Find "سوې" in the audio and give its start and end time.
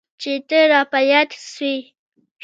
1.53-1.73